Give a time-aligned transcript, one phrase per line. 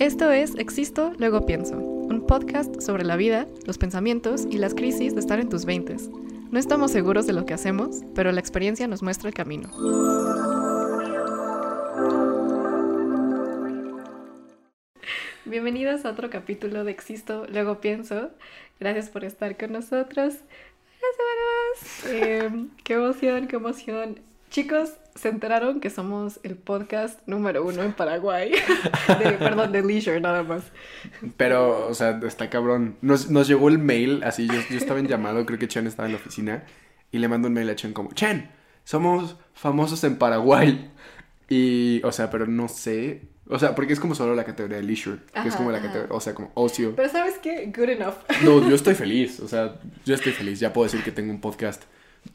[0.00, 5.12] Esto es Existo, luego pienso, un podcast sobre la vida, los pensamientos y las crisis
[5.12, 6.08] de estar en tus veintes.
[6.50, 9.68] No estamos seguros de lo que hacemos, pero la experiencia nos muestra el camino.
[15.44, 18.30] Bienvenidos a otro capítulo de Existo, luego pienso.
[18.80, 20.36] Gracias por estar con nosotros.
[22.06, 22.48] Eh,
[22.84, 24.29] qué emoción, qué emoción.
[24.50, 28.50] Chicos, se enteraron que somos el podcast número uno en Paraguay.
[29.38, 30.64] perdón, de Leisure, nada más.
[31.36, 32.96] Pero, o sea, está cabrón.
[33.00, 36.08] Nos, nos llegó el mail, así, yo, yo estaba en llamado, creo que Chen estaba
[36.08, 36.64] en la oficina,
[37.12, 38.50] y le mando un mail a Chen como, Chen,
[38.82, 40.90] somos famosos en Paraguay.
[41.48, 43.28] Y, o sea, pero no sé.
[43.48, 46.12] O sea, porque es como solo la categoría de leisure, que es como la categoría,
[46.12, 46.96] o sea, como ocio.
[46.96, 47.66] Pero ¿sabes qué?
[47.66, 48.14] Good enough.
[48.42, 50.58] No, yo estoy feliz, o sea, yo estoy feliz.
[50.58, 51.84] Ya puedo decir que tengo un podcast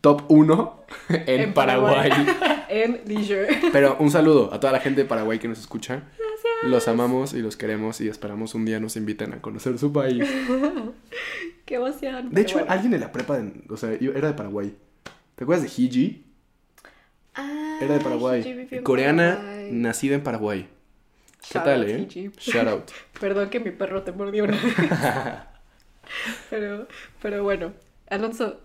[0.02, 2.10] top 1 en, En Paraguay.
[2.10, 2.36] Paraguay.
[2.70, 3.48] en Leisure.
[3.72, 5.96] Pero un saludo a toda la gente de Paraguay que nos escucha.
[6.18, 6.72] Gracias.
[6.72, 10.24] Los amamos y los queremos y esperamos un día nos inviten a conocer su país.
[11.66, 12.30] Qué emoción.
[12.32, 12.72] De hecho, bueno.
[12.72, 14.76] alguien en la prepa, de- o sea, era de Paraguay.
[15.36, 16.24] ¿Te acuerdas de Hiji?
[17.34, 18.68] Ah, Era de Paraguay.
[18.84, 19.70] Coreana, Paraguay.
[19.72, 20.68] nacida en Paraguay.
[21.42, 22.08] ¿Qué Shout tal, eh?
[22.10, 22.32] Gigi.
[22.40, 22.92] Shout out.
[23.20, 24.74] Perdón que mi perro te mordió una vez.
[26.50, 26.88] pero,
[27.22, 27.74] pero bueno,
[28.10, 28.60] Alonso,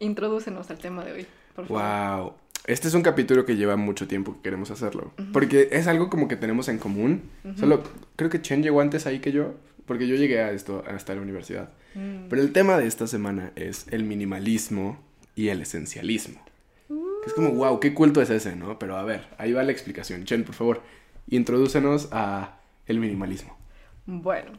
[0.00, 2.20] introdúcenos al tema de hoy, por favor.
[2.20, 2.32] Wow.
[2.66, 5.12] Este es un capítulo que lleva mucho tiempo que queremos hacerlo.
[5.32, 7.22] Porque es algo como que tenemos en común.
[7.56, 7.82] Solo
[8.14, 9.54] creo que Chen llegó antes ahí que yo.
[9.86, 11.70] Porque yo llegué a esto hasta la universidad.
[11.94, 12.28] Mm.
[12.28, 14.98] Pero el tema de esta semana es el minimalismo
[15.34, 16.42] y el esencialismo.
[16.88, 18.78] Que es como, wow, qué culto es ese, ¿no?
[18.78, 20.24] Pero a ver, ahí va la explicación.
[20.24, 20.82] Chen, por favor,
[21.30, 23.56] introdúcenos a el minimalismo.
[24.04, 24.52] Bueno,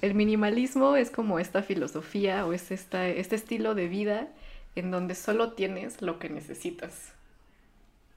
[0.00, 4.28] el minimalismo es como esta filosofía o es esta, este estilo de vida
[4.74, 7.12] en donde solo tienes lo que necesitas.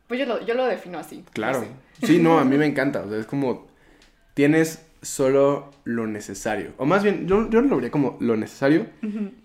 [0.08, 1.18] Pues yo lo, yo lo defino así.
[1.18, 1.62] no Claro.
[1.62, 2.08] sé.
[2.08, 3.02] Sí, no, a mí me encanta.
[3.02, 3.68] O sea, es como,
[4.34, 6.74] tienes solo lo necesario.
[6.78, 8.88] O más bien, yo, yo no lo vería como lo necesario.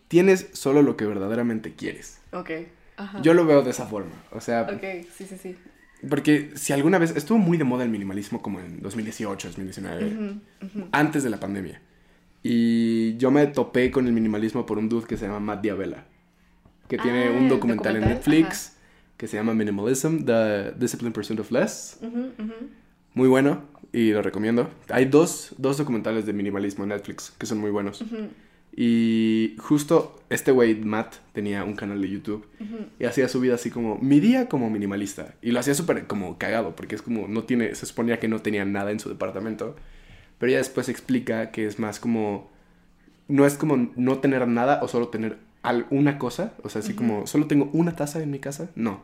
[0.08, 2.20] Tienes solo lo que verdaderamente quieres.
[2.32, 2.50] Ok.
[2.96, 3.20] Ajá.
[3.22, 4.12] Yo lo veo de esa forma.
[4.32, 4.82] O sea, Ok,
[5.16, 5.56] sí, sí, sí.
[6.08, 10.40] porque si alguna vez estuvo muy de moda el minimalismo como en 2018, 2019, Ujú,
[10.80, 10.88] ujú.
[10.92, 11.80] antes de la pandemia.
[12.42, 16.04] Y yo me topé con el minimalismo por un dude que se llama Matt Diabella,
[16.90, 18.76] que tiene Ah, un documental, en Netflix
[19.16, 21.98] que se llama Minimalism, The Disciplined Pursuit of Less.
[23.14, 23.62] Muy bueno
[23.92, 24.68] y lo recomiendo.
[24.88, 28.02] Hay dos, dos documentales de minimalismo en Netflix que son muy buenos.
[28.02, 28.28] Ujú,
[28.76, 32.46] Y justo este güey, Matt, tenía un canal de YouTube
[32.98, 35.34] y hacía su vida así como mi día como minimalista.
[35.42, 38.40] Y lo hacía súper como cagado porque es como no tiene, se suponía que no
[38.40, 39.76] tenía nada en su departamento.
[40.38, 42.50] Pero ya después explica que es más como,
[43.28, 46.54] no es como no tener nada o solo tener al- una cosa.
[46.62, 48.70] O sea, así como, solo tengo una taza en mi casa.
[48.74, 49.02] No.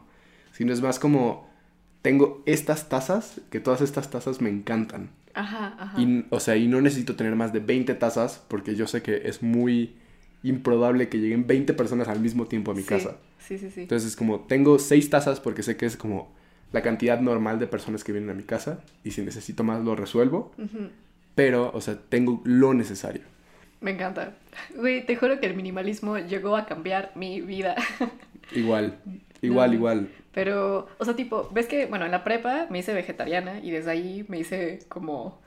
[0.52, 1.48] Sino es más como,
[2.02, 5.10] tengo estas tazas, que todas estas tazas me encantan.
[5.34, 6.00] Ajá, ajá.
[6.00, 9.22] Y, o sea, y no necesito tener más de 20 tazas porque yo sé que
[9.28, 9.96] es muy
[10.42, 13.16] improbable que lleguen 20 personas al mismo tiempo a mi Sí, casa.
[13.38, 13.82] Sí, sí, sí.
[13.82, 16.32] Entonces es como, tengo 6 tazas porque sé que es como
[16.72, 19.94] la cantidad normal de personas que vienen a mi casa y si necesito más lo
[19.96, 20.88] resuelvo, Ujú.
[21.34, 23.22] pero, o sea, tengo lo necesario.
[23.80, 24.34] Me encanta.
[24.74, 27.76] Güey, te juro que el minimalismo llegó a cambiar mi vida.
[28.52, 28.98] Igual,
[29.42, 29.74] igual, No.
[29.76, 30.08] igual.
[30.32, 33.90] Pero, o sea, tipo, ves que, bueno, en la prepa me hice vegetariana y desde
[33.90, 35.40] ahí me hice como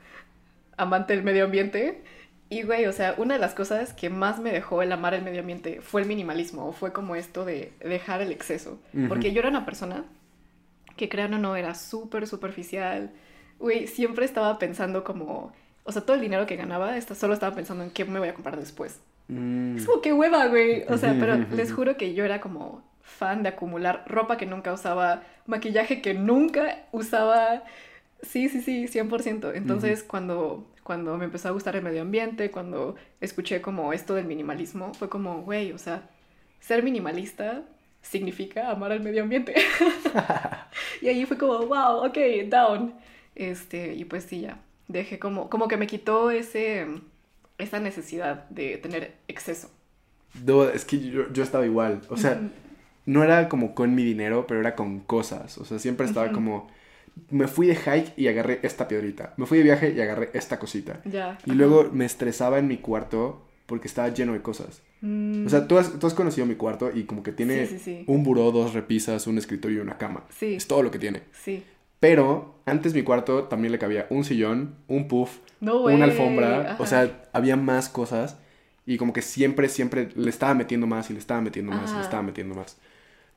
[0.76, 2.02] amante del medio ambiente.
[2.48, 5.22] Y, güey, o sea, una de las cosas que más me dejó el amar el
[5.22, 8.80] medio ambiente fue el minimalismo, o fue como esto de dejar el exceso.
[9.06, 10.04] Porque yo era una persona
[10.96, 13.12] que, crean o no, era súper superficial.
[13.60, 15.52] Güey, siempre estaba pensando como,
[15.84, 18.28] o sea, todo el dinero que ganaba, esta- solo estaba pensando en qué me voy
[18.28, 19.00] a comprar después.
[19.28, 20.84] Mm, Es como que hueva, güey.
[20.88, 24.72] O sea, pero les juro que yo era como fan de acumular ropa que nunca
[24.72, 27.64] usaba, maquillaje que nunca usaba.
[28.22, 29.52] Sí, sí, sí, 100%.
[29.54, 34.26] Entonces, cuando, cuando me empezó a gustar el medio ambiente, cuando escuché como esto del
[34.26, 36.02] minimalismo, fue como, güey, o sea,
[36.60, 37.62] ser minimalista
[38.02, 39.54] significa amar al medio ambiente.
[41.02, 42.16] y ahí fue como, wow, ok,
[42.48, 42.94] down.
[43.34, 44.58] Este, y pues sí, ya.
[44.90, 46.86] Dejé como, como que me quitó ese,
[47.58, 49.70] esa necesidad de tener exceso.
[50.44, 52.00] no, es que yo, yo estaba igual.
[52.08, 52.50] O sea, Ujú.
[53.06, 55.58] no era como con mi dinero, pero era con cosas.
[55.58, 56.34] O sea, siempre estaba Ujú.
[56.34, 56.68] como,
[57.30, 59.34] me fui de hike y agarré esta piedrita.
[59.36, 61.00] Me fui de viaje y agarré esta cosita.
[61.04, 61.38] Ya.
[61.46, 61.54] Y ajá.
[61.54, 64.82] luego me estresaba en mi cuarto porque estaba lleno de cosas.
[65.02, 67.78] Mm, O sea, tú has, tú has conocido mi cuarto y como que tiene Sí,
[67.78, 68.04] sí, sí.
[68.08, 70.24] un buró, dos repisas, un escritorio y una cama.
[70.36, 70.54] Sí.
[70.56, 71.22] Es todo lo que tiene.
[71.32, 71.62] sí.
[72.00, 76.72] Pero antes mi cuarto también le cabía un sillón, un puff, No, una alfombra.
[76.72, 76.82] ajá.
[76.82, 78.38] O sea, había más cosas.
[78.86, 81.92] Y como que siempre, siempre le estaba metiendo más y le estaba metiendo más y
[81.92, 82.00] le Ajá.
[82.00, 82.78] estaba metiendo más.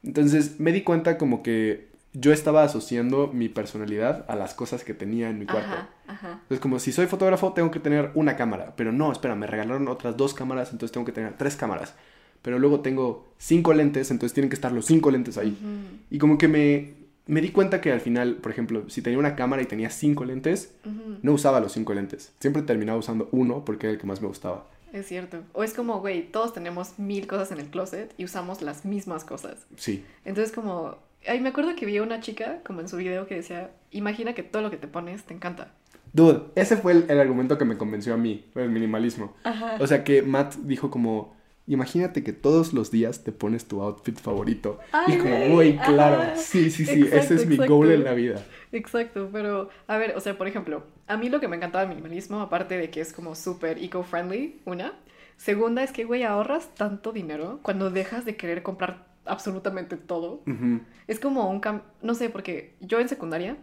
[0.04, 4.94] Entonces me di cuenta como que yo estaba asociando mi personalidad a las cosas que
[4.94, 5.68] tenía en mi cuarto.
[5.74, 6.32] Ajá, ajá.
[6.44, 8.74] Entonces, como si soy fotógrafo, tengo que tener una cámara.
[8.76, 11.96] Pero no, espera, me regalaron otras dos cámaras, entonces tengo que tener tres cámaras.
[12.42, 15.58] Pero luego tengo cinco lentes, entonces tienen que estar los cinco lentes ahí.
[15.60, 16.94] Ujú, Y como que me,
[17.26, 20.26] me di cuenta que al final, por ejemplo, si tenía una cámara y tenía cinco
[20.26, 20.76] lentes,
[21.22, 22.34] no usaba los cinco lentes.
[22.40, 24.68] Siempre terminaba usando uno porque era el que más me gustaba.
[24.92, 25.42] Es cierto.
[25.54, 29.24] O es como, güey, todos tenemos mil cosas en el closet y usamos las mismas
[29.24, 29.66] cosas.
[29.76, 30.06] Sí.
[30.24, 30.98] Entonces como,
[31.28, 34.34] ay, me acuerdo que vi a una chica como en su video que decía, imagina
[34.34, 35.72] que todo lo que te pones te encanta.
[36.12, 39.34] Dude, ese fue el, el argumento que me convenció a mí, el minimalismo.
[39.44, 39.78] Ajá.
[39.80, 41.36] O sea que Matt dijo como,
[41.68, 44.80] imagínate que todos los días te pones tu outfit favorito.
[44.92, 48.04] Ay, y como, güey, güey, claro, sí, sí, sí, ese Exacto, es mi goal en
[48.04, 48.44] la vida.
[48.72, 51.96] Exacto, pero a ver, o sea, por ejemplo, a mí lo que me encantaba del
[51.96, 54.94] minimalismo, aparte de que es como súper eco-friendly, una.
[55.38, 60.44] Segunda es que, güey, ahorras tanto dinero cuando dejas de querer comprar absolutamente todo.
[61.08, 61.82] Es como un cam...
[62.02, 63.58] No sé, porque yo en secundaria,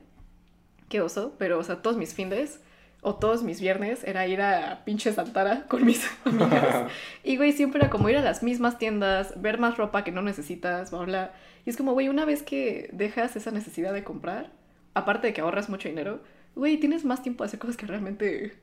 [0.89, 2.61] qué oso, pero, o sea, todos mis findes
[3.03, 6.91] o todos mis viernes era ir a pinche Santara con mis amigas.
[7.25, 10.23] Y, güey, siempre era como ir a las mismas tiendas, ver más ropa que no
[10.23, 11.35] necesitas, bla, bla.
[11.65, 14.53] Y es como, güey, una vez que dejas esa necesidad de comprar,
[14.95, 16.23] aparte de que ahorras mucho dinero,
[16.55, 18.55] güey, tienes más tiempo de hacer cosas que realmente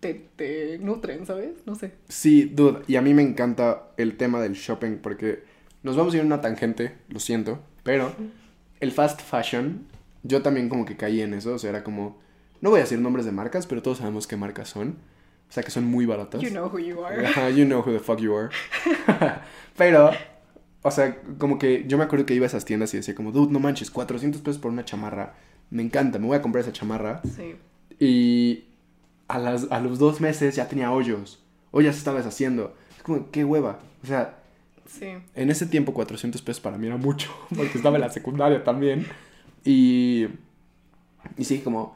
[0.00, 1.54] te, te nutren, ¿sabes?
[1.66, 1.92] No sé.
[2.08, 5.44] Sí, dude, y a mí me encanta el tema del shopping porque
[5.82, 8.12] nos vamos a ir en una tangente, lo siento, pero
[8.80, 9.86] el fast fashion,
[10.22, 12.18] yo también como que caí en eso, o sea, era como,
[12.60, 14.96] no voy a decir nombres de marcas, pero todos sabemos qué marcas son,
[15.48, 16.40] o sea, que son muy baratas.
[16.40, 17.54] You know who you are.
[17.54, 18.50] You know who the fuck you are.
[19.76, 20.10] pero,
[20.82, 23.32] o sea, como que yo me acuerdo que iba a esas tiendas y decía como,
[23.32, 25.34] dude, no manches, 400 pesos por una chamarra,
[25.70, 27.20] me encanta, me voy a comprar esa chamarra.
[27.24, 27.56] Sí.
[27.98, 28.64] Y
[29.28, 31.42] a, las, a los dos meses ya tenía hoyos.
[31.70, 32.74] O ya se estaba deshaciendo.
[32.96, 33.78] Es como, qué hueva.
[34.02, 34.38] O sea,
[34.86, 35.06] Sí.
[35.34, 37.28] en ese tiempo 400 pesos para mí era mucho.
[37.56, 39.06] Porque estaba en la secundaria también.
[39.64, 40.26] Y...
[41.36, 41.95] Y sí, como...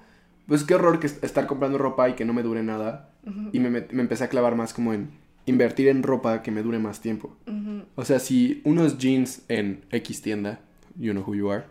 [0.50, 3.11] Pues qué horror que est- estar comprando ropa y que no me dure nada.
[3.52, 5.11] Y me, me empecé a clavar más como en
[5.47, 7.37] invertir en ropa que me dure más tiempo.
[7.94, 10.58] O sea, si unos jeans en X tienda,
[10.99, 11.64] you know who you are,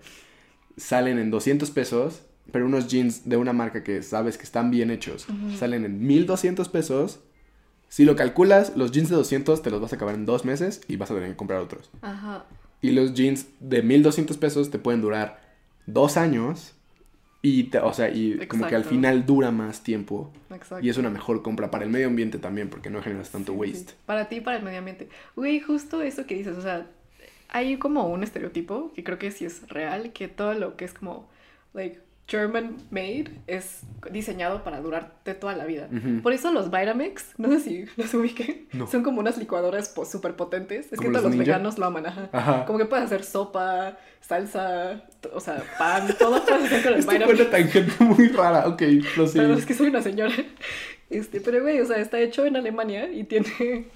[0.77, 4.91] salen en 200 pesos, pero unos jeans de una marca que sabes que están bien
[4.91, 5.27] hechos,
[5.57, 7.19] salen en 1200 pesos,
[7.89, 10.81] si lo calculas, los jeans de 200 te los vas a acabar en dos meses
[10.87, 11.89] y vas a tener que comprar otros.
[12.01, 12.45] Ajá.
[12.81, 15.41] Y los jeans de 1200 pesos te pueden durar
[15.85, 16.75] dos años
[17.41, 18.89] y, te- o sea, y como que al Exacto.
[18.95, 20.31] final dura más tiempo.
[20.50, 20.86] Exacto.
[20.86, 23.57] Y es una mejor compra para el medio ambiente también porque no generas tanto Sí,
[23.57, 23.71] sí.
[23.71, 23.94] waste.
[24.06, 25.07] Para ti y para el medio ambiente.
[25.36, 26.88] Güey, justo eso que dices, o sea,
[27.47, 30.94] hay como un estereotipo que creo que sí es real, que todo lo que es
[30.94, 31.30] como,
[31.74, 33.81] like, German made es
[34.11, 35.89] diseñado para durarte toda la vida.
[35.91, 36.21] Ujú.
[36.21, 38.85] Por eso los Vitamix, no sé si los ubiquen, No.
[38.87, 40.85] son como unas licuadoras súper potentes.
[40.85, 42.29] Es que ¿Como todos los los veganos lo aman, ajá.
[42.31, 42.65] Ajá.
[42.65, 45.03] Como que puedes hacer sopa, salsa,
[45.33, 47.39] o sea, pan, todo puedes hacer con Esto fue Vitamix.
[47.41, 48.67] una tangente muy rara.
[48.67, 48.81] Ok,
[49.17, 49.39] lo sé.
[49.39, 50.33] Perdón, es que soy una señora.
[51.09, 53.87] Este, pero güey, o sea, está hecho en Alemania y tiene,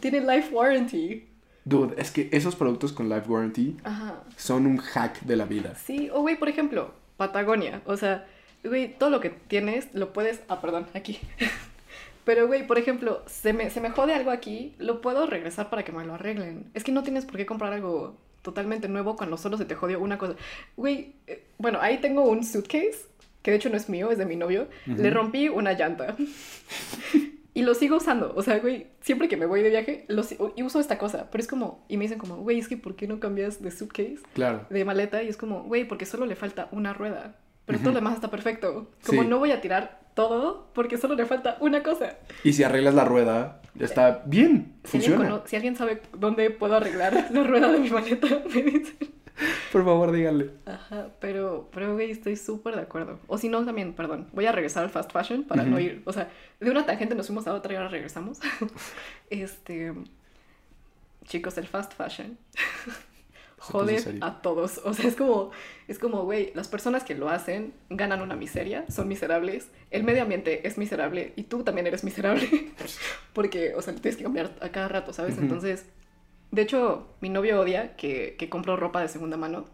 [0.00, 1.26] tiene life warranty.
[1.64, 4.22] Dude, es que esos productos con Life Warranty Ajá.
[4.36, 5.74] son un hack de la vida.
[5.76, 7.82] Sí, o güey, por ejemplo, Patagonia.
[7.84, 8.26] O sea,
[8.64, 10.40] güey, todo lo que tienes lo puedes.
[10.48, 11.20] Ah, perdón, aquí.
[12.24, 15.82] Pero, güey, por ejemplo, se me, se me jode algo aquí, lo puedo regresar para
[15.82, 16.70] que me lo arreglen.
[16.74, 20.00] Es que no tienes por qué comprar algo totalmente nuevo cuando solo se te jodió
[20.00, 20.34] una cosa.
[20.76, 23.06] Güey, eh, bueno, ahí tengo un suitcase,
[23.42, 24.68] que de hecho no es mío, es de mi novio.
[24.86, 26.16] Le rompí una llanta.
[27.58, 28.32] Y lo sigo usando.
[28.36, 30.22] O sea, güey, siempre que me voy de viaje, lo,
[30.54, 31.28] y uso esta cosa.
[31.30, 33.70] Pero es como, y me dicen como, güey, es que ¿por qué no cambias de
[33.70, 34.18] suitcase?
[34.32, 34.66] Claro.
[34.70, 37.34] de maleta y es como, güey, porque solo le falta una rueda.
[37.66, 38.90] Pero todo lo demás está perfecto.
[39.04, 39.28] Como Sí.
[39.28, 42.16] no voy a tirar todo porque solo le falta una cosa.
[42.44, 44.74] Y si arreglas la rueda, ya está bien.
[44.84, 45.42] Si Funciona.
[45.44, 48.96] si alguien sabe dónde puedo arreglar la rueda de mi maleta, me dicen.
[49.72, 50.50] Por favor, díganle.
[50.66, 53.18] Ajá, pero, pero, güey, estoy súper de acuerdo.
[53.26, 56.02] O si no, también, perdón, voy a regresar al fast fashion para no ir.
[56.04, 56.30] O sea,
[56.60, 58.38] de una tangente nos fuimos a otra y ahora regresamos.
[59.30, 59.94] este.
[61.24, 62.38] Chicos, el fast fashion.
[63.58, 64.80] Jode a todos.
[64.84, 65.50] O sea, es como,
[65.88, 70.22] es como, güey, las personas que lo hacen ganan una miseria, son miserables, el medio
[70.22, 72.48] ambiente es miserable y tú también eres miserable.
[73.32, 75.38] Porque, o sea, tienes que cambiar a cada rato, ¿sabes?
[75.38, 75.86] Entonces,
[76.50, 79.66] de hecho, mi novio odia que, que compro ropa de segunda mano.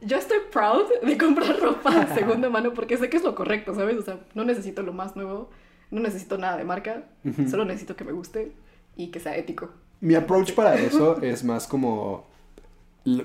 [0.00, 3.74] Yo estoy proud de comprar ropa de segunda mano porque sé que es lo correcto,
[3.74, 3.96] ¿sabes?
[3.96, 5.50] O sea, no necesito lo más nuevo,
[5.90, 7.04] no necesito nada de marca,
[7.48, 8.52] solo necesito que me guste
[8.96, 9.70] y que sea ético.
[10.00, 12.26] Mi approach para eso es más como,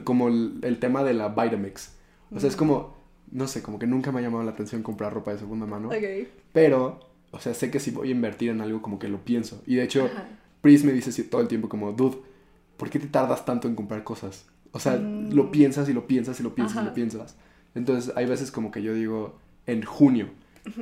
[0.03, 1.95] como el, tema de la Vitamix.
[2.33, 2.95] O sea, es como,
[3.31, 5.89] no sé, como que nunca me ha llamado la atención comprar ropa de segunda mano.
[6.53, 6.99] Pero,
[7.31, 9.61] o sea, sé que si voy a invertir en algo, como que lo pienso.
[9.65, 10.27] Y de hecho, Ajá.
[10.61, 12.17] Pris me dice así todo el tiempo como, dude,
[12.81, 14.47] ¿por qué te tardas tanto en comprar cosas?
[14.71, 15.33] O sea, Mm.
[15.33, 17.35] lo piensas y lo piensas y lo piensas y lo piensas.
[17.75, 20.29] Entonces hay veces como que yo digo, en junio,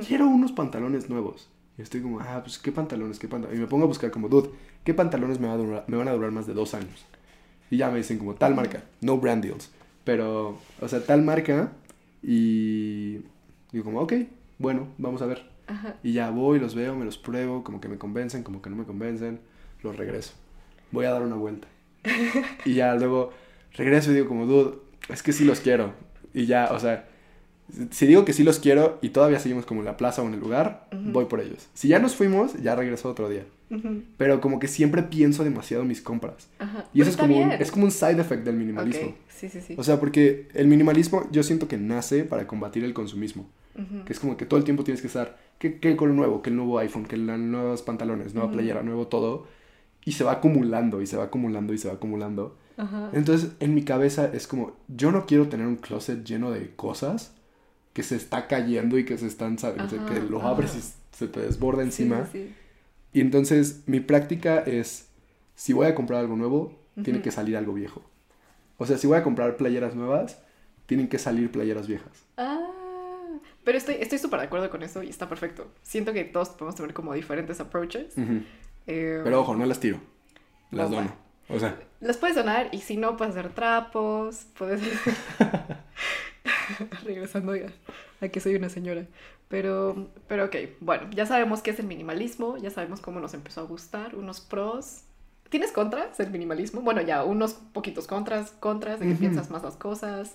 [0.08, 1.50] quiero unos pantalones nuevos.
[1.76, 3.58] Y estoy como, ah, pues qué pantalones, qué pantalones.
[3.58, 4.48] Y me pongo a buscar como, dude,
[4.82, 7.04] ¿qué pantalones me, va a durar- me van a durar más de dos años?
[7.70, 9.70] Y ya me dicen como, tal marca, no brand deals.
[10.04, 11.72] Pero, o sea, tal marca
[12.22, 13.18] y
[13.72, 14.12] digo como, ok,
[14.58, 15.48] bueno, vamos a ver.
[15.66, 15.96] Ajá.
[16.02, 18.76] Y ya voy, los veo, me los pruebo, como que me convencen, como que no
[18.76, 19.40] me convencen,
[19.82, 20.32] los regreso.
[20.92, 21.68] Voy a dar una vuelta.
[22.64, 23.32] y ya luego
[23.74, 24.78] regreso y digo como, dude,
[25.08, 25.92] es que sí los quiero.
[26.34, 27.08] Y ya, o sea,
[27.90, 30.34] si digo que sí los quiero y todavía seguimos como en la plaza o en
[30.34, 31.68] el lugar, voy por ellos.
[31.74, 33.44] Si ya nos fuimos, ya regreso otro día.
[34.16, 36.48] Pero como que siempre pienso demasiado mis compras.
[36.58, 36.86] Ajá.
[36.92, 39.10] Y eso Pero es como, un, es como un side effect del minimalismo.
[39.10, 39.74] Ok, Sí, sí, sí.
[39.78, 43.48] O sea, porque el minimalismo yo siento que nace para combatir el consumismo.
[44.04, 46.42] Que es como que todo el tiempo tienes que estar, que, que el color nuevo,
[46.42, 49.46] que el nuevo iPhone, que los nuevos pantalones, nueva playera, nuevo todo.
[50.10, 52.56] Y se va acumulando y se va acumulando y se va acumulando.
[52.76, 53.10] Ajá.
[53.12, 57.32] Entonces, en mi cabeza es como, yo no quiero tener un closet lleno de cosas
[57.92, 59.92] que se está cayendo y que se están, ¿sabes?
[59.92, 60.48] Ajá, que lo ajá.
[60.48, 62.26] abres y se te desborda encima.
[62.32, 62.54] Sí, sí,
[63.12, 65.06] Y entonces, mi práctica es,
[65.54, 68.02] si voy a comprar algo nuevo, tiene que salir algo viejo.
[68.78, 70.42] O sea, si voy a comprar playeras nuevas,
[70.86, 72.24] tienen que salir playeras viejas.
[72.36, 72.68] Ah,
[73.62, 75.68] pero estoy estoy súper de acuerdo con eso y está perfecto.
[75.82, 78.18] Siento que todos podemos tener como diferentes approaches.
[78.18, 78.42] Ujú.
[78.86, 79.98] Eh, Pero ojo, no las tiro.
[80.70, 81.12] Las No, dono.
[81.48, 84.80] O sea, Las puedes donar y si no, puedes hacer trapos, puedes...
[87.04, 87.66] Regresando ya
[88.20, 89.06] a que soy una señora.
[89.48, 93.62] Pero, pero ok, bueno, ya sabemos qué es el minimalismo, ya sabemos cómo nos empezó
[93.62, 95.02] a gustar, unos pros.
[95.48, 96.80] ¿Tienes contras del minimalismo?
[96.82, 99.20] Bueno, ya, unos poquitos contras, contras de que Ujú.
[99.20, 100.32] piensas más las cosas.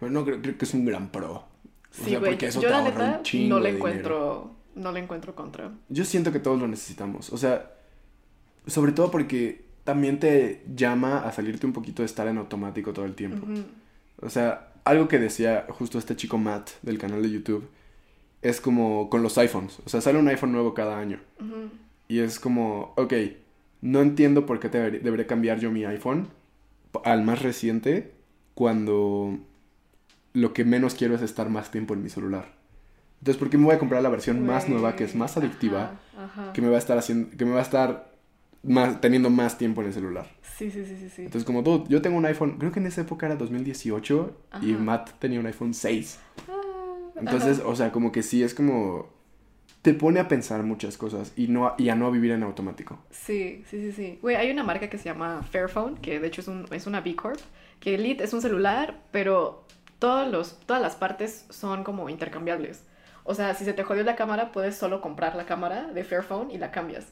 [0.00, 1.32] pero no creo, creo que es un gran pro.
[1.34, 1.44] O
[1.92, 5.00] Sí, sea, güey, porque eso yo te la neta un no le encuentro, no le
[5.00, 5.72] encuentro contra.
[5.88, 7.32] Yo siento que todos lo necesitamos.
[7.32, 7.72] O sea,
[8.66, 13.04] sobre todo porque también te llama a salirte un poquito de estar en automático todo
[13.04, 13.46] el tiempo.
[14.20, 17.68] O sea, algo que decía justo este chico Matt del canal de YouTube
[18.42, 19.80] es como con los iPhones.
[19.84, 21.20] O sea, sale un iPhone nuevo cada año.
[22.08, 23.14] Y es como, ok,
[23.82, 26.28] no entiendo por qué debería, debería cambiar yo mi iPhone
[27.04, 28.12] al más reciente
[28.54, 29.38] cuando
[30.32, 32.59] lo que menos quiero es estar más tiempo en mi celular.
[33.20, 35.98] Entonces, ¿por qué me voy a comprar la versión más nueva que es más adictiva?
[36.16, 36.52] Ajá, ajá.
[36.52, 38.10] que me va a estar haciendo, que me va a estar
[38.62, 40.26] más, teniendo más tiempo en el celular.
[40.42, 41.22] Sí, sí, sí, sí, sí.
[41.22, 44.72] Entonces, como tú, yo tengo un iPhone, creo que en esa época era 2018 y
[44.72, 44.82] Ajá.
[44.82, 46.18] Matt tenía un iPhone 6.
[46.48, 46.52] Ah,
[47.16, 49.08] Entonces, o sea, como que sí es como
[49.82, 52.98] te pone a pensar muchas cosas y no y a no vivir en automático.
[53.10, 54.18] Sí, sí, sí, sí.
[54.20, 57.00] Güey, hay una marca que se llama Fairphone, que de hecho es, un, es una
[57.00, 57.40] B Corp,
[57.80, 59.64] que Elite es un celular, pero
[59.98, 62.82] todos los, todas las partes son como intercambiables.
[63.30, 66.50] O sea, si se te jodió la cámara, puedes solo comprar la cámara de Fairphone
[66.50, 67.06] y la cambias.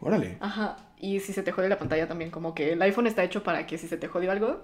[0.00, 0.38] Órale.
[0.40, 0.78] Ajá.
[0.98, 3.66] Y si se te jodió la pantalla también, como que el iPhone está hecho para
[3.66, 4.62] que si se te jodió algo,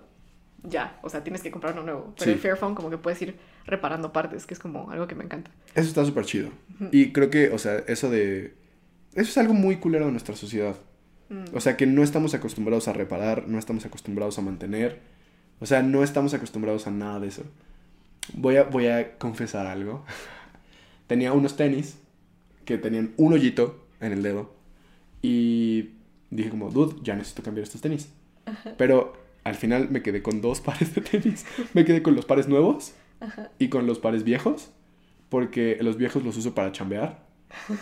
[0.62, 2.14] ya, o sea, tienes que comprar uno nuevo.
[2.18, 2.30] Pero Sí.
[2.30, 5.50] el Fairphone como que puedes ir reparando partes, que es como algo que me encanta.
[5.74, 6.48] Eso está súper chido.
[6.90, 8.54] Y creo que, o sea, eso de
[9.12, 10.74] eso es algo muy culero de nuestra sociedad.
[11.28, 11.54] Mm.
[11.54, 15.00] O sea, que no estamos acostumbrados a reparar, no estamos acostumbrados a mantener.
[15.60, 17.42] O sea, no estamos acostumbrados a nada de eso.
[18.32, 20.04] Voy a, voy a confesar algo.
[21.06, 21.98] Tenía unos tenis
[22.64, 24.52] que tenían un hoyito en el dedo.
[25.22, 25.90] Y
[26.30, 28.08] dije como, dude, ya necesito cambiar estos tenis.
[28.76, 31.44] Pero al final me quedé con dos pares de tenis.
[31.72, 32.92] Me quedé con los pares nuevos
[33.58, 34.70] y con los pares viejos.
[35.28, 37.24] Porque los viejos los uso para chambear.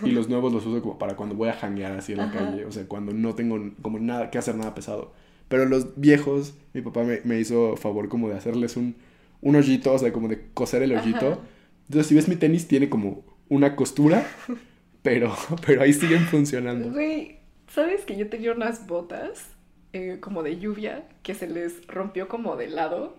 [0.05, 2.39] Y los nuevos los uso como para cuando voy a janguear así en la Ajá.
[2.39, 2.65] calle.
[2.67, 5.13] O sea, cuando no tengo como nada que hacer, nada pesado.
[5.49, 8.95] Pero los viejos, mi papá me, me hizo favor como de hacerles un,
[9.41, 11.41] un hoyito, o sea, como de coser el hoyito.
[11.85, 14.27] Entonces, si ves mi tenis, tiene como una costura,
[15.03, 15.35] pero,
[15.67, 16.91] pero ahí siguen funcionando.
[16.91, 19.47] Güey, ¿sabes que yo tenía unas botas
[19.93, 23.19] eh, como de lluvia que se les rompió como de lado?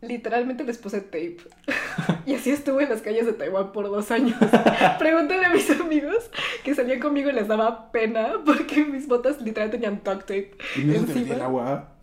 [0.00, 1.38] Literalmente les puse tape.
[2.26, 4.36] y así estuve en las calles de Taiwán por dos años.
[4.98, 6.30] Pregúntale a mis amigos
[6.62, 10.50] que salían conmigo y les daba pena porque mis botas literal tenían duct tape.
[10.76, 11.20] Y no se te encima.
[11.20, 11.93] metía el agua.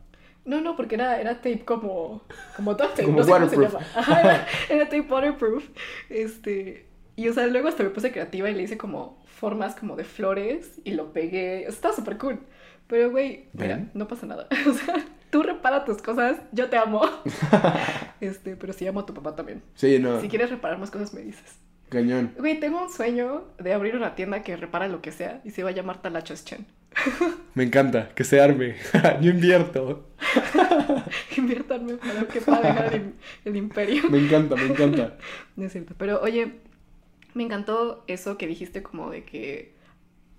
[0.45, 2.24] No, no, porque era, era tape como,
[2.55, 3.74] como duct tape, Como no sé cómo se waterproof.
[3.74, 3.86] llama.
[3.95, 5.63] Ajá, era, era tape waterproof.
[6.10, 9.95] Este, y o sea, luego hasta me puse creativa y le hice como formas como
[9.95, 11.65] de flores y lo pegué.
[11.67, 12.39] Estaba súper cool.
[12.88, 14.48] Pero, güey, mira, no pasa nada.
[14.67, 14.95] O sea,
[15.29, 17.01] tú repara tus cosas, yo te amo.
[18.19, 19.63] Este, pero sí amo a tu papá también.
[19.75, 21.55] Sí, no, Si quieres reparar más cosas, me dices.
[21.89, 22.33] cañón.
[22.38, 25.63] Güey, tengo un sueño de abrir una tienda que repara lo que sea y se
[25.63, 26.65] va a llamar Talachas Chen.
[27.55, 28.75] Me encanta, que se arme.
[29.21, 30.07] Yo invierto.
[31.38, 33.13] Inviértanme para que pueda dejar el,
[33.45, 34.10] el imperio.
[34.10, 35.17] Me encanta, me encanta.
[35.55, 35.95] No es cierto.
[35.98, 36.60] Pero oye,
[37.33, 39.74] me encantó eso que dijiste como de que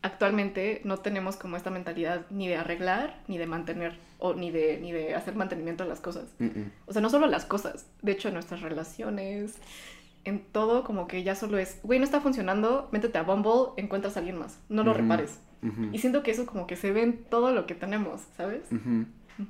[0.03, 4.79] actualmente no tenemos como esta mentalidad ni de arreglar, ni de mantener, o ni de,
[4.81, 6.25] ni de hacer mantenimiento de las cosas.
[6.39, 6.73] Mm, mm.
[6.87, 9.55] O sea, no solo las cosas, de hecho nuestras relaciones,
[10.25, 14.17] en todo como que ya solo es, güey, no está funcionando, métete a Bumble, encuentras
[14.17, 15.01] a alguien más, no lo Ujú.
[15.01, 15.39] repares.
[15.63, 15.89] Ujú.
[15.93, 18.63] Y siento que eso como que se ve en todo lo que tenemos, ¿sabes?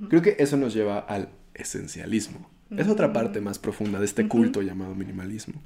[0.09, 2.50] Creo que eso nos lleva al esencialismo.
[2.71, 5.61] Es otra parte más profunda de este culto llamado minimalismo.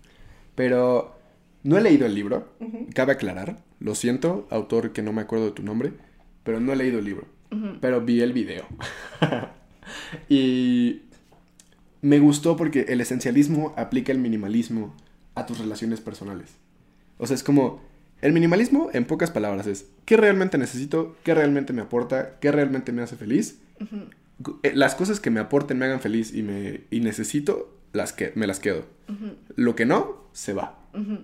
[0.57, 1.17] Pero
[1.63, 2.49] no he leído el libro,
[2.95, 3.59] cabe aclarar.
[3.79, 5.93] Lo siento, autor que no me acuerdo de tu nombre,
[6.43, 7.27] pero no he leído el libro.
[7.81, 8.67] Pero vi el video.
[10.29, 11.03] y
[12.03, 14.95] me gustó porque el esencialismo aplica el minimalismo
[15.35, 16.51] a tus relaciones personales.
[17.19, 17.81] O sea, es como,
[18.21, 21.17] el minimalismo en pocas palabras es, ¿qué realmente necesito?
[21.23, 22.39] ¿Qué realmente me aporta?
[22.41, 23.59] ¿Qué realmente me hace feliz?
[24.63, 28.33] Eh, Las cosas que me aporten, me hagan feliz y, me, y necesito, las que,
[28.35, 28.85] me las quedo.
[29.55, 30.79] Lo que no, se va.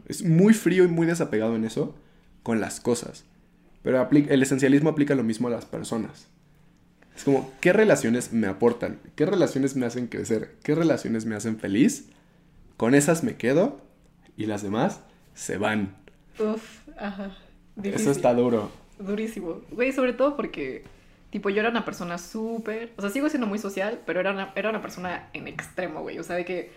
[0.07, 1.95] Es muy frío y muy desapegado en eso
[2.43, 3.25] con las cosas.
[3.83, 6.29] Pero el esencialismo aplica lo mismo a las personas.
[7.16, 8.99] Es como, ¿qué relaciones me aportan?
[9.16, 10.57] ¿Qué relaciones me hacen crecer?
[10.62, 12.09] ¿Qué relaciones me hacen feliz?
[12.76, 13.81] Con esas me quedo
[14.37, 15.00] y las demás
[15.35, 15.97] se van.
[16.38, 17.26] Uf, ajá.
[17.26, 18.11] Eso Difícil.
[18.11, 18.71] está duro.
[18.99, 19.61] Durísimo.
[19.71, 20.85] Güey, sobre todo porque,
[21.31, 22.92] tipo, yo era una persona súper.
[22.97, 26.19] O sea, sigo siendo muy social, pero era una, era una persona en extremo, güey.
[26.19, 26.71] O sea, de que.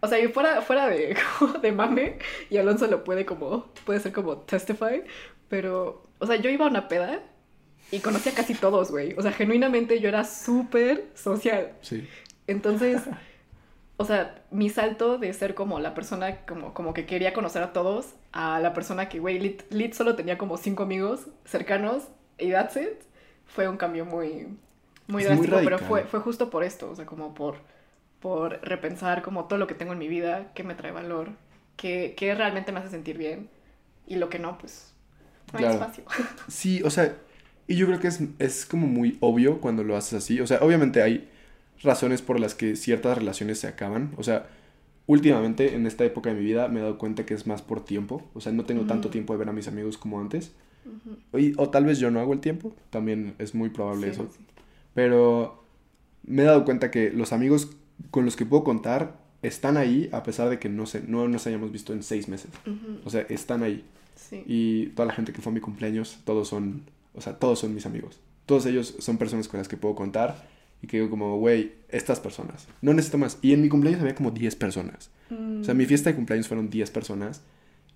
[0.00, 1.16] O sea, y fuera, fuera de,
[1.62, 2.16] de mame,
[2.48, 3.66] y Alonso lo puede como.
[3.84, 5.02] Puede ser como testify.
[5.48, 7.22] Pero, o sea, yo iba a una peda
[7.90, 9.14] y conocía a casi todos, güey.
[9.18, 11.72] O sea, genuinamente yo era súper social.
[11.82, 12.08] Sí.
[12.46, 13.02] Entonces,
[13.96, 17.72] o sea, mi salto de ser como la persona como, como que quería conocer a
[17.72, 22.04] todos a la persona que, güey, lit, lit solo tenía como cinco amigos cercanos
[22.38, 23.00] y that's it,
[23.46, 24.46] fue un cambio muy,
[25.08, 27.56] muy Es muy drástico, pero fue, fue justo por esto, o sea, como por,
[28.20, 31.30] por repensar como todo lo que tengo en mi vida, qué me trae valor,
[31.76, 33.50] qué, qué realmente me hace sentir bien
[34.06, 34.94] y lo que no, pues,
[35.52, 35.74] no hay Claro.
[35.74, 36.04] espacio.
[36.48, 37.16] Sí, o sea,
[37.72, 40.40] y yo creo que es, es como muy obvio cuando lo haces así.
[40.40, 41.28] O sea, obviamente hay
[41.82, 44.12] razones por las que ciertas relaciones se acaban.
[44.18, 44.48] O sea,
[45.06, 47.84] últimamente en esta época de mi vida me he dado cuenta que es más por
[47.84, 48.28] tiempo.
[48.34, 50.52] O sea, no tengo tanto tiempo de ver a mis amigos como antes.
[51.36, 52.74] Y- o tal vez yo no hago el tiempo.
[52.90, 54.28] También es muy probable Sí, eso.
[54.36, 54.44] sí.
[54.94, 55.62] Pero
[56.26, 57.70] me he dado cuenta que los amigos
[58.10, 61.46] con los que puedo contar están ahí a pesar de que no, se, no nos
[61.46, 62.50] hayamos visto en seis meses.
[63.04, 63.84] O sea, están ahí.
[64.16, 64.42] Sí.
[64.46, 66.82] Y toda la gente que fue a mi cumpleaños, todos son,
[67.14, 68.20] o sea, todos son mis amigos.
[68.46, 70.48] Todos ellos son personas con las que puedo contar
[70.82, 72.66] y que digo como, güey, estas personas.
[72.82, 73.38] No necesito más.
[73.42, 75.10] Y en mi cumpleaños había como 10 personas.
[75.60, 77.42] O sea, mi fiesta de cumpleaños fueron 10 personas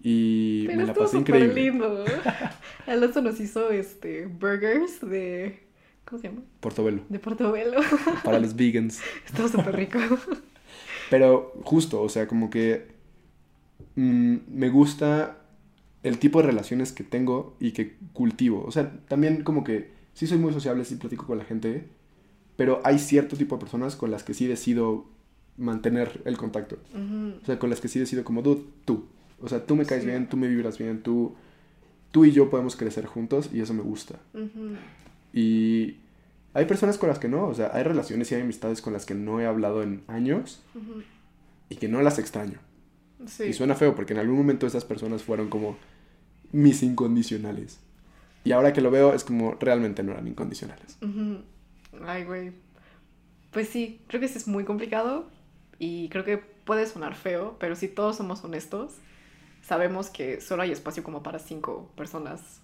[0.01, 1.55] y Pero me la pasé increíble.
[1.55, 2.05] lindo.
[2.87, 5.65] Alonso nos hizo este burgers de
[6.05, 6.43] ¿cómo se llama?
[6.61, 7.81] Portobelo, De Portobelo.
[8.25, 9.01] para los vegans.
[9.27, 9.99] Estuvo súper rico.
[11.11, 12.87] Pero justo, o sea, como que
[13.97, 15.39] mm, me gusta
[16.05, 18.65] el tipo de relaciones que tengo y que cultivo.
[18.65, 21.89] O sea, también como que sí soy muy sociable, sí platico con la gente,
[22.57, 25.07] pero hay cierto tipo de personas con las que sí decido
[25.57, 26.79] mantener el contacto.
[27.43, 29.07] O sea, con las que sí decido como, dude, tú.
[29.41, 30.09] O sea, tú me caes Sí.
[30.09, 31.35] bien, tú me vibras bien, tú,
[32.13, 34.21] tú y yo podemos crecer juntos y eso me gusta.
[35.33, 35.97] Y
[36.53, 39.05] hay personas con las que no, o sea, hay relaciones y hay amistades con las
[39.07, 40.63] que no he hablado en años
[41.69, 42.59] y que no las extraño.
[43.27, 43.45] Sí.
[43.45, 45.77] Y suena feo porque en algún momento esas personas fueron como
[46.55, 47.81] mis incondicionales.
[48.45, 50.97] Y ahora que lo veo es como realmente no eran incondicionales.
[51.03, 51.43] Ujú.
[52.07, 52.53] Ay, güey.
[53.51, 55.27] Pues sí, creo que sí es muy complicado
[55.79, 58.93] y creo que puede sonar feo, pero si todos somos honestos,
[59.63, 62.61] sabemos que solo hay espacio como para cinco personas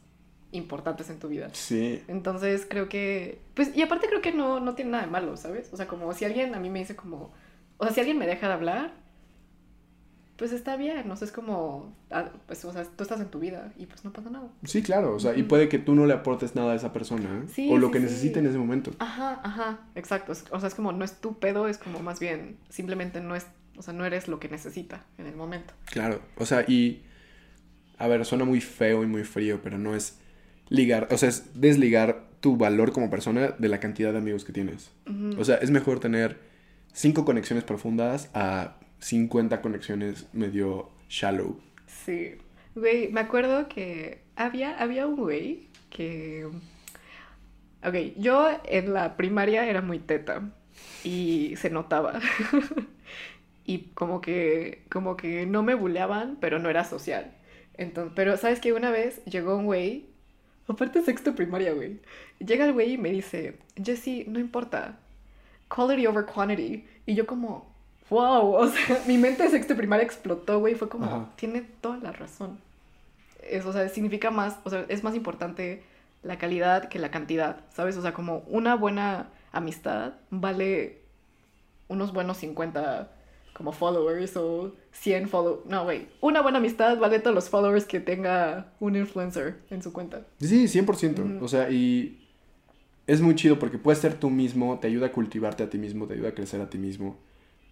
[0.53, 1.49] importantes en tu vida.
[1.53, 2.03] Sí.
[2.07, 5.73] Entonces creo que, pues, y aparte creo que no, no tiene nada de malo, ¿sabes?
[5.73, 7.33] O sea, como si alguien a mí me dice como,
[7.79, 8.93] o sea, si alguien me deja de hablar,
[10.41, 13.41] pues está bien, no sé, es como, ah, pues, o sea, tú estás en tu
[13.41, 14.49] vida y pues no pasa nada.
[14.65, 15.15] Sí, claro.
[15.15, 17.43] O sea, y puede que tú no le aportes nada a esa persona.
[17.45, 17.49] ¿eh?
[17.53, 18.05] Sí, o lo sí, que sí.
[18.05, 18.91] necesite en ese momento.
[19.01, 20.33] Ajá, ajá, exacto.
[20.51, 23.49] O sea, es como, no es tu pedo, es como más bien, simplemente no es,
[23.77, 25.75] o sea, no eres lo que necesita en el momento.
[25.85, 26.23] Claro.
[26.39, 27.03] O sea, y...
[27.99, 30.21] A ver, suena muy feo y muy frío, pero no es
[30.71, 31.09] ligar...
[31.11, 34.91] O sea, es desligar tu valor como persona de la cantidad de amigos que tienes.
[35.37, 36.39] O sea, es mejor tener
[36.95, 41.61] cinco conexiones profundas a 50 conexiones medio shallow.
[41.87, 42.37] Sí.
[42.75, 46.49] Güey, me acuerdo que había, había un güey que...
[47.83, 50.51] Ok, yo en la primaria era muy teta
[51.03, 52.21] y se notaba.
[53.65, 57.33] y como que, como que no me buleaban, pero no era social.
[57.75, 60.07] Entonces, pero sabes que una vez llegó un güey,
[60.69, 62.01] aparte sexto primaria, güey.
[62.39, 64.99] Llega el güey y me dice, Jesse, no importa,
[65.75, 66.85] quality over quantity.
[67.07, 67.70] Y yo como,
[68.11, 70.75] wow, o sea, mi mente de sexto primaria explotó, güey.
[70.75, 71.29] Fue como, Ajá.
[71.37, 72.59] tiene toda la razón.
[73.49, 75.83] es, o sea, significa más, o sea, es más importante
[76.23, 77.97] la calidad que la cantidad, ¿sabes?
[77.97, 80.99] O sea, como una buena amistad vale
[81.89, 83.11] unos buenos 50
[83.55, 85.67] como followers o 100 followers.
[85.67, 86.07] No, güey.
[86.21, 90.23] Una buena amistad vale todos los followers que tenga un influencer en su cuenta.
[90.41, 91.43] Sí, 100%.
[91.43, 92.27] O sea, y
[93.07, 96.07] es muy chido porque puedes ser tú mismo, te ayuda a cultivarte a ti mismo,
[96.07, 97.17] te ayuda a crecer a ti mismo.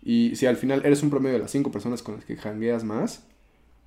[0.02, 2.84] Y si al final eres un promedio de las 5 personas con las que jangueas
[2.84, 3.24] más,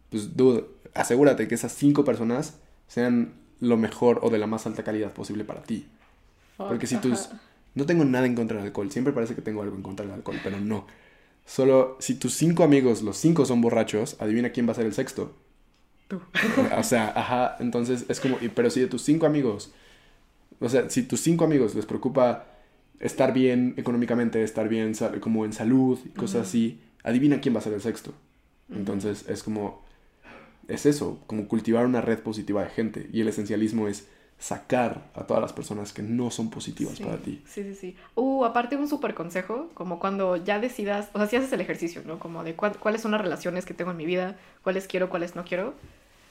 [0.09, 4.83] pues dude, asegúrate que esas 5 personas sean lo mejor o de la más alta
[4.83, 5.87] calidad posible para ti.
[6.57, 7.29] Porque si tus...
[7.73, 10.15] No tengo nada en contra del alcohol, siempre parece que tengo algo en contra del
[10.15, 10.85] alcohol, pero no.
[11.45, 14.93] Solo si tus cinco amigos, los cinco son borrachos, adivina quién va a ser el
[14.93, 15.33] sexto.
[16.09, 16.21] Tú.
[16.77, 19.71] O sea, ajá, entonces es como, pero si de tus cinco amigos,
[20.59, 22.50] o sea, si tus cinco amigos les preocupa
[22.99, 27.73] estar bien económicamente, estar bien como en salud cosas así, adivina quién va a ser
[27.73, 28.13] el sexto.
[28.69, 29.83] Entonces es como,
[30.67, 33.09] es eso, como cultivar una red positiva de gente.
[33.11, 34.07] Y el esencialismo es
[34.41, 37.43] sacar a todas las personas que no son positivas para ti.
[37.45, 37.95] Sí, sí, sí.
[38.15, 42.01] Uh, aparte un súper consejo, como cuando ya decidas, o sea, si haces el ejercicio,
[42.05, 42.17] ¿no?
[42.17, 45.43] Como de cuáles son las relaciones que tengo en mi vida, cuáles quiero, cuáles no
[45.45, 45.75] quiero.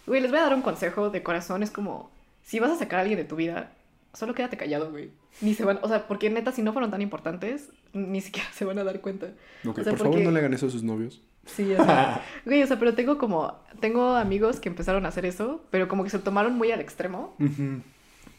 [0.08, 2.10] Güey, les voy a dar un consejo de corazón, es como,
[2.42, 3.70] si vas a sacar a alguien de tu vida,
[4.12, 5.10] solo quédate callado, güey.
[5.40, 8.64] Ni se van, o sea, porque neta, si no fueron tan importantes, ni siquiera se
[8.64, 9.28] van a dar cuenta.
[9.66, 11.22] Ok, por favor no le hagan eso a sus novios.
[11.46, 15.24] Sí, o sea, güey, o sea, pero tengo como, tengo amigos que empezaron a hacer
[15.26, 17.34] eso, pero como que se tomaron muy al extremo.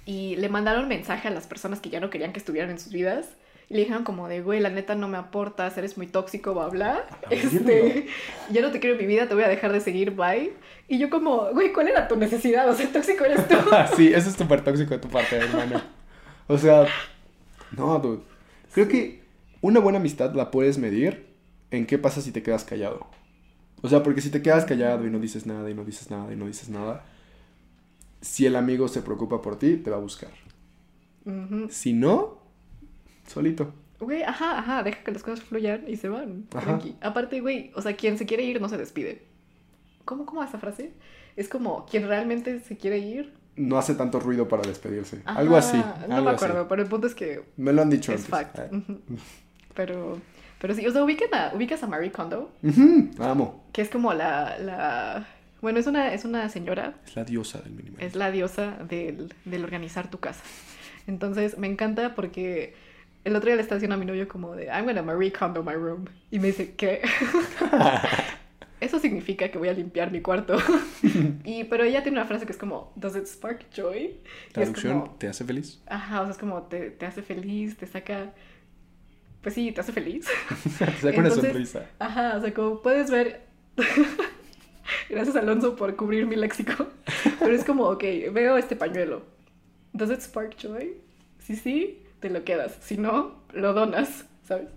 [0.06, 2.92] Y le mandaron mensaje a las personas que ya no querían que estuvieran en sus
[2.92, 3.30] vidas.
[3.72, 6.68] Y le dijeron como de, güey, la neta no me aportas, eres muy tóxico, bla,
[6.68, 7.06] bla.
[7.30, 8.06] Este,
[8.52, 10.52] ya no te quiero en mi vida, te voy a dejar de seguir, bye.
[10.90, 12.70] Y yo como, güey, ¿cuál era tu necesidad?
[12.70, 13.56] O sea, tóxico eres tú.
[13.96, 15.82] sí, eso es súper tóxico de tu parte, hermano.
[16.48, 16.86] O sea,
[17.78, 18.20] no, dude.
[18.74, 19.24] Creo que
[19.62, 21.28] una buena amistad la puedes medir
[21.72, 23.08] en qué pasa si te quedas callado.
[23.82, 26.34] O sea, porque si te quedas callado y no dices nada y no dices nada
[26.34, 27.06] y no dices nada,
[28.20, 30.32] si el amigo se preocupa por ti, te va a buscar.
[31.70, 32.31] Si no,
[33.32, 33.74] solito.
[34.00, 36.48] Güey, ajá, ajá, deja que las cosas fluyan y se van.
[37.02, 39.24] Aparte, güey, o sea, quien se quiere ir no se despide.
[40.06, 40.94] ¿Cómo, cómo esa frase?
[41.36, 43.34] Es como, quien realmente se quiere ir.
[43.56, 45.22] No hace tanto ruido para despedirse.
[45.26, 45.82] algo así.
[46.08, 47.44] No me acuerdo, pero el punto es que.
[47.58, 48.60] Me lo han dicho es Fact.
[48.60, 48.70] Ah.
[49.76, 50.20] Pero.
[50.60, 52.52] Pero sí, o sea, ubicas a Marie Kondo.
[53.20, 53.66] Amo.
[53.74, 55.26] Que es como la, la
[55.62, 56.96] bueno, es una, es una señora.
[57.06, 58.06] Es la diosa del minimalismo.
[58.06, 60.42] Es la diosa del, del organizar tu casa.
[61.08, 62.74] Entonces, me encanta porque
[63.24, 65.64] el otro día le estaba diciendo a mi novio como de, I'm gonna Marie Kondo
[65.64, 66.06] my room.
[66.32, 67.02] Y me dice, ¿qué?
[68.80, 70.58] Eso significa que voy a limpiar mi cuarto.
[71.44, 74.20] y, pero ella tiene una frase que es como, ¿Does it spark joy?
[74.52, 75.80] Traducción, ¿te hace feliz?
[75.86, 78.34] Ajá, o sea, es como, te, te hace feliz, te saca...
[79.44, 80.28] Pues sí, te hace feliz.
[80.80, 81.86] te saca una sonrisa.
[82.00, 83.42] Ajá, o sea, como puedes ver...
[85.10, 86.88] Gracias, Alonso, por cubrir mi léxico.
[87.40, 89.24] Pero es como, ok, veo este pañuelo.
[89.94, 90.98] ¿Does it spark joy?
[91.40, 92.78] Si sí, te lo quedas.
[92.82, 94.70] Si no, lo donas, ¿sabes?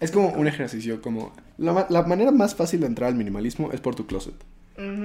[0.00, 1.32] Es como un ejercicio, como...
[1.58, 4.34] La, manera más fácil de entrar al minimalismo es por tu closet.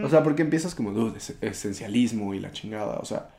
[0.04, 3.00] O sea, porque empiezas como, dude, esencialismo y la chingada.
[3.00, 3.32] O sea,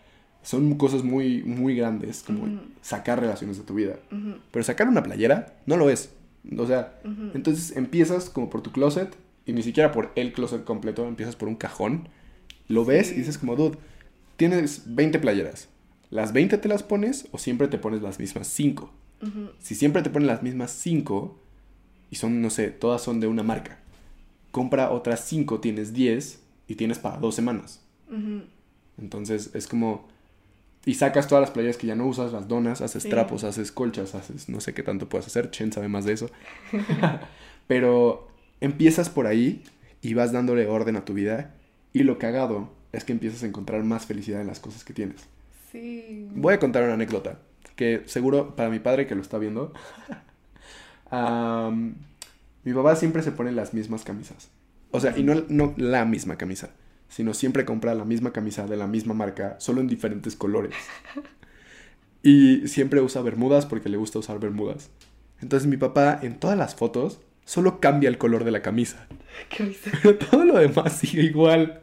[0.43, 3.97] son cosas muy, muy grandes, como sacar relaciones de tu vida.
[4.51, 6.13] Pero sacar una playera no lo es.
[6.59, 6.99] O sea,
[7.35, 11.49] entonces empiezas como por tu closet y ni siquiera por el closet completo, empiezas por
[11.49, 12.09] un cajón,
[12.67, 13.79] lo ves y dices como, dude,
[14.37, 15.69] tienes 20 playeras.
[16.15, 18.89] ¿Las 20 te las pones o siempre te pones las mismas 5?
[19.59, 21.37] Si siempre te pones las mismas 5
[22.09, 23.81] y son, no sé, todas son de una marca,
[24.53, 27.83] compra otras 5, tienes 10 y tienes para dos semanas.
[28.97, 30.07] Entonces es como...
[30.85, 34.15] Y sacas todas las playeras que ya no usas, las donas, haces trapos, haces colchas,
[34.15, 35.51] haces no sé qué tanto puedes hacer.
[35.51, 36.31] Chen sabe más de eso.
[37.67, 38.29] Pero
[38.61, 39.65] empiezas por ahí
[40.01, 41.57] y vas dándole orden a tu vida
[41.93, 45.34] y lo cagado es que empiezas a encontrar más felicidad en las cosas que tienes.
[45.75, 46.29] Sí.
[46.35, 47.41] Voy a contar una anécdota
[47.75, 49.73] que seguro para mi padre que lo está viendo,
[52.65, 54.51] mi papá siempre se pone las mismas camisas.
[54.93, 56.71] O sea, y no, no la misma camisa,
[57.09, 60.75] sino siempre compra la misma camisa de la misma marca, solo en diferentes colores.
[62.23, 64.91] Y siempre usa bermudas porque le gusta usar bermudas.
[65.43, 69.07] Entonces mi papá en todas las fotos Solo cambia el color de la camisa.
[69.49, 71.83] ¿Qué Pero todo lo demás sigue igual.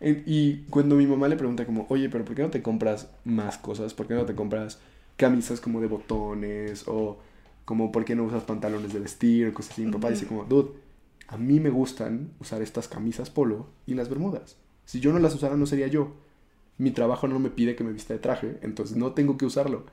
[0.00, 3.58] Y cuando mi mamá le pregunta como, oye, pero ¿por qué no te compras más
[3.58, 3.94] cosas?
[3.94, 4.78] ¿Por qué no te compras
[5.16, 6.84] camisas como de botones?
[6.86, 7.18] O
[7.64, 9.48] como, ¿por qué no usas pantalones de vestir?
[9.48, 9.84] O cosas así.
[9.84, 10.70] Mi papá dice como, dude,
[11.28, 14.56] a mí me gustan usar estas camisas polo y las bermudas.
[14.84, 16.14] Si yo no las usara no sería yo.
[16.78, 19.86] Mi trabajo no me pide que me vista de traje, entonces no tengo que usarlo.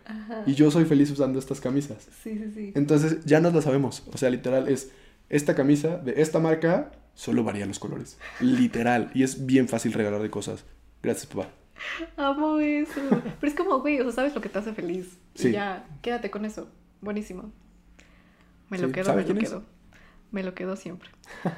[0.46, 2.10] Y yo soy feliz usando estas camisas.
[2.22, 2.72] Sí, sí, sí.
[2.76, 4.04] Entonces ya nos lo sabemos.
[4.12, 4.92] O sea, literal es
[5.30, 8.18] esta camisa de esta marca solo varía los colores.
[8.40, 9.12] Literal.
[9.14, 10.66] Y es bien fácil regalar de cosas.
[11.02, 11.50] Gracias, papá.
[12.18, 13.02] Amo eso.
[13.40, 15.18] Pero es como, güey, o sea, sabes lo que te hace feliz.
[15.36, 15.50] Sí.
[15.50, 16.70] Y ya, quédate con eso.
[17.02, 17.52] Buenísimo.
[18.70, 19.50] Me lo Sí, quedo, ¿sabe me lo es?
[19.50, 19.64] quedo.
[20.32, 21.10] Me lo quedo siempre.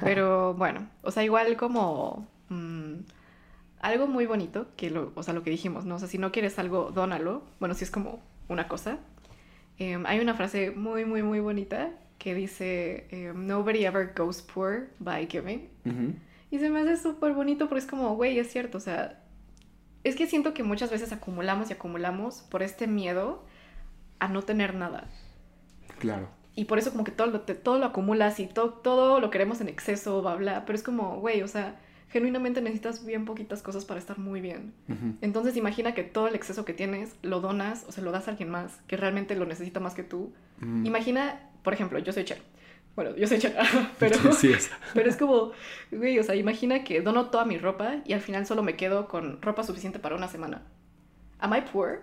[0.02, 2.94] Pero bueno, o sea, igual como mm,
[3.80, 5.94] algo muy bonito, que lo, o sea, lo que dijimos, ¿no?
[5.94, 7.42] O sea, si no quieres algo, dónalo.
[7.60, 8.98] Bueno, si es como una cosa.
[9.78, 14.88] Em, hay una frase muy, muy, muy bonita que dice, em, Nobody ever goes poor
[14.98, 15.68] by giving.
[15.84, 16.14] Ujú.
[16.50, 19.22] Y se me hace súper bonito porque es como, güey, es cierto, o sea,
[20.04, 23.44] es que siento que muchas veces acumulamos y acumulamos por este miedo
[24.20, 25.08] a no tener nada.
[25.98, 26.28] Claro.
[26.54, 29.30] Y por eso como que todo lo, te- todo lo acumulas y to- todo lo
[29.30, 30.64] queremos en exceso, bla, bla.
[30.64, 31.76] Pero es como, güey, o sea,
[32.08, 34.72] genuinamente necesitas bien poquitas cosas para estar muy bien.
[34.88, 35.16] Ujú.
[35.20, 38.30] Entonces imagina que todo el exceso que tienes lo donas o se lo das a
[38.30, 40.32] alguien más que realmente lo necesita más que tú.
[40.62, 40.86] Ujú.
[40.86, 42.40] Imagina, por ejemplo, yo soy Cher.
[42.94, 43.56] Bueno, yo soy Cher,
[43.98, 44.16] pero...
[44.32, 44.70] Sí, es.
[44.94, 45.50] Pero es como,
[45.90, 49.08] güey, o sea, imagina que dono toda mi ropa y al final solo me quedo
[49.08, 50.62] con ropa suficiente para una semana.
[51.40, 52.02] ¿Am I poor?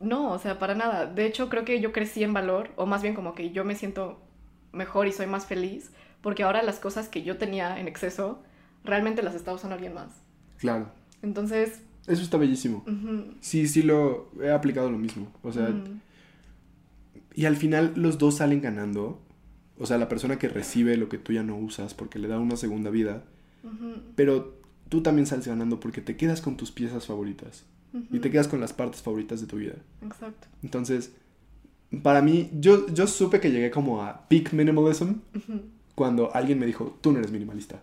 [0.00, 1.06] No, o sea, para nada.
[1.06, 3.74] De hecho, creo que yo crecí en valor, o más bien como que yo me
[3.74, 4.20] siento
[4.72, 5.90] mejor y soy más feliz,
[6.22, 8.40] porque ahora las cosas que yo tenía en exceso,
[8.84, 10.10] realmente las está usando alguien más.
[10.58, 10.92] Claro.
[11.22, 12.84] Entonces, Eso está bellísimo.
[12.86, 15.32] ujú, Sí, sí lo he aplicado lo mismo.
[15.42, 15.98] O sea, ujú,
[17.34, 19.20] y al final los dos salen ganando.
[19.78, 22.38] O sea, la persona que recibe lo que tú ya no usas porque le da
[22.38, 23.22] una segunda vida.
[23.62, 27.64] ujú, Pero tú también sales ganando porque te quedas con tus piezas favoritas.
[27.94, 28.18] Y ujú.
[28.20, 29.74] te quedas con las partes favoritas de tu vida.
[30.04, 30.48] Exacto.
[30.62, 31.12] Entonces,
[32.02, 35.62] para mí, yo, yo supe que llegué como a peak minimalism Ujú.
[35.94, 37.80] cuando alguien me dijo, tú no eres minimalista.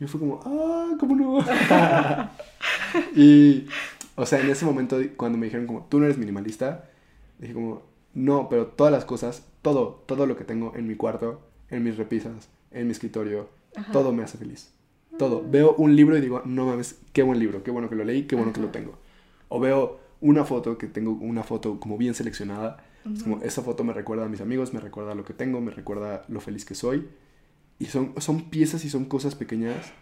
[0.00, 1.44] Yo fue como, ah, ¿cómo no?
[3.16, 3.66] y,
[4.16, 6.88] o sea, en ese momento, cuando me dijeron como, tú no eres minimalista,
[7.38, 7.82] dije como,
[8.14, 11.96] no, pero todas las cosas, todo, todo lo que tengo en mi cuarto, en mis
[11.96, 13.92] repisas, en mi escritorio, Ajá.
[13.92, 14.72] todo me hace feliz.
[15.18, 15.44] Todo.
[15.48, 18.26] Veo un libro y digo, no mames, qué buen libro, qué bueno que lo leí,
[18.26, 18.98] qué bueno que lo tengo.
[19.48, 23.84] O veo una foto, que tengo una foto como bien seleccionada, es como, esa foto
[23.84, 26.74] me recuerda a mis amigos, me recuerda lo que tengo, me recuerda lo feliz que
[26.74, 27.06] soy.
[27.78, 29.92] Y son, son piezas y son cosas pequeñas,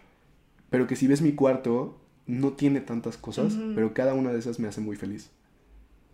[0.69, 4.59] pero que si ves mi cuarto, no tiene tantas cosas, pero cada una de esas
[4.59, 5.31] me hace muy feliz.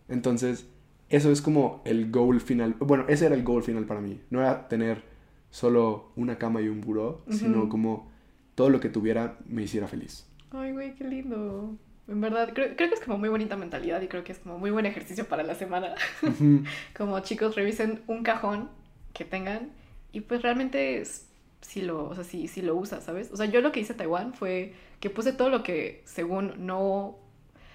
[0.08, 0.66] Entonces,
[1.10, 2.74] eso es como el goal final.
[2.78, 4.20] Bueno, ese era el goal final para mí.
[4.30, 5.02] No era tener
[5.50, 8.10] solo una cama y un buró, sino como
[8.54, 10.26] todo lo que tuviera me hiciera feliz.
[10.52, 11.76] Ay, güey, qué lindo.
[12.08, 14.58] En verdad, creo, creo que es como muy bonita mentalidad y creo que es como
[14.58, 15.94] muy buen ejercicio para la semana.
[16.96, 18.68] Como chicos, revisen un cajón
[19.12, 19.70] que tengan
[20.12, 21.26] y pues realmente es-
[21.60, 23.30] si lo, o sea, si, si lo usas, ¿sabes?
[23.32, 26.54] O sea, yo lo que hice en Taiwán fue que puse todo lo que según
[26.66, 27.18] no,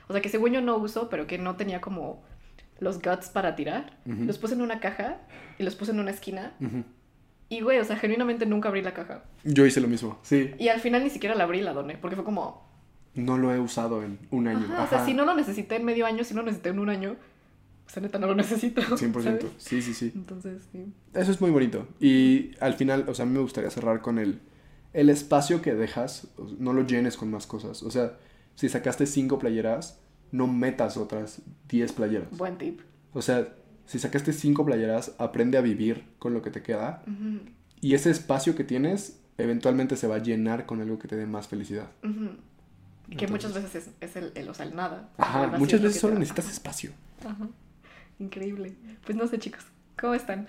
[0.07, 2.23] o sea, que según yo no uso, pero que no tenía como
[2.79, 3.97] los guts para tirar.
[4.05, 5.17] Los puse en una caja
[5.57, 6.53] y los puse en una esquina.
[7.49, 9.23] Y, güey, o sea, genuinamente nunca abrí la caja.
[9.43, 10.51] Yo hice lo mismo, sí.
[10.57, 12.67] Y al final ni siquiera la abrí y la doné, porque fue como,
[13.13, 14.65] No lo he usado en un año.
[14.65, 16.79] Ajá, o sea, si no lo necesité en medio año, si no lo necesité en
[16.79, 17.15] un año,
[17.85, 18.81] o sea, neta no lo necesito.
[18.97, 19.21] 100%.
[19.21, 19.45] ¿sabes?
[19.57, 20.11] Sí, sí, sí.
[20.15, 20.91] Entonces, sí.
[21.13, 21.87] Eso es muy bonito.
[21.99, 24.41] Y al final, o sea, a mí me gustaría cerrar con el,
[24.93, 27.83] el espacio que dejas, no lo llenes con más cosas.
[27.83, 28.17] O sea,
[28.55, 29.99] si sacaste cinco playeras,
[30.31, 32.29] no metas otras 10 playeras.
[32.37, 32.81] Buen tip.
[33.13, 33.47] O sea,
[33.85, 37.03] si sacaste cinco playeras, aprende a vivir con lo que te queda.
[37.81, 41.25] Y ese espacio que tienes, eventualmente se va a llenar con algo que te dé
[41.25, 41.89] más felicidad.
[42.01, 45.09] que Entonces- muchas veces es, es el, el, o sea, el nada.
[45.17, 46.91] Ajá, muchas veces solo necesitas espacio.
[47.23, 47.47] Ajá.
[48.19, 48.73] Increíble.
[49.05, 49.63] Pues no sé, chicos.
[49.99, 50.45] ¿Cómo están?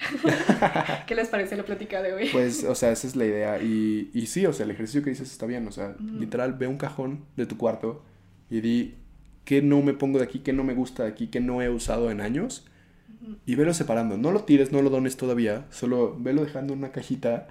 [1.06, 2.28] ¿Qué les pareció la plática de hoy?
[2.32, 3.62] Pues, o sea, esa es la idea.
[3.62, 5.68] Y, y sí, o sea, el ejercicio que dices está bien.
[5.68, 8.02] O sea, literal, ve un cajón de tu cuarto
[8.50, 8.96] y di
[9.46, 11.70] qué no me pongo de aquí, qué no me gusta de aquí, qué no he
[11.70, 12.66] usado en años.
[13.46, 14.18] Y velo separando.
[14.18, 15.64] No lo tires, no lo dones todavía.
[15.70, 17.48] Solo velo dejando en una cajita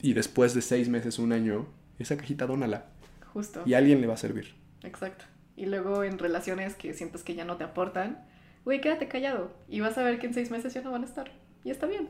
[0.00, 1.66] y después de seis meses, un año,
[1.98, 2.86] esa cajita dónala.
[3.32, 3.62] Justo.
[3.66, 4.54] Y a alguien le va a servir.
[4.82, 5.26] Exacto.
[5.56, 8.24] Y luego en relaciones que sientes que ya no te aportan,
[8.64, 9.52] güey, quédate callado.
[9.68, 11.30] Y vas a ver que en seis meses ya no van a estar.
[11.64, 12.08] Y está bien.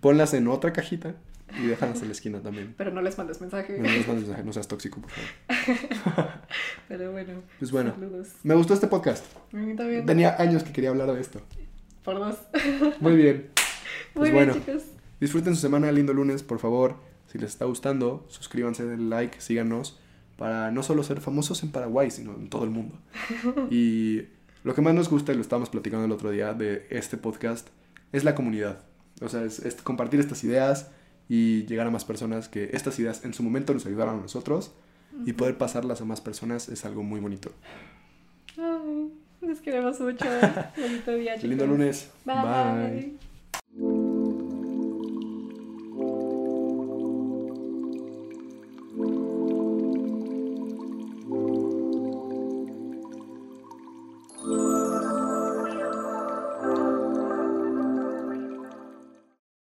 [0.00, 1.14] Ponlas en otra cajita
[1.58, 2.74] y déjalas en la esquina también.
[2.76, 3.78] Pero no les mandes mensaje.
[3.78, 6.28] No, les mandes mensaje, no seas tóxico, por favor.
[6.88, 7.42] Pero bueno.
[7.58, 7.92] Pues bueno.
[7.94, 8.28] Saludos.
[8.42, 9.24] Me gustó este podcast.
[9.52, 10.06] A mí también.
[10.06, 11.40] Tenía años que quería hablar de esto.
[12.04, 12.36] Por dos.
[13.00, 13.50] Muy bien.
[14.14, 14.54] Muy Pues bien, bueno.
[14.54, 14.82] chicos.
[15.20, 16.96] Disfruten su semana, lindo lunes, por favor.
[17.26, 20.00] Si les está gustando, suscríbanse, denle like, síganos,
[20.36, 22.98] para no solo ser famosos en Paraguay, sino en todo el mundo.
[23.70, 24.22] Y
[24.64, 27.68] lo que más nos gusta, y lo estábamos platicando el otro día de este podcast,
[28.12, 28.80] es la comunidad.
[29.20, 30.90] O sea, es, es compartir estas ideas
[31.30, 34.72] y llegar a más personas que estas ideas en su momento nos ayudaron a nosotros
[35.24, 37.52] y poder pasarlas a más personas es algo muy bonito.
[38.58, 40.24] Ay, les queremos mucho.
[40.76, 41.48] Bonito día, chicos.
[41.48, 42.10] Lindo lunes.
[42.24, 43.29] Bye.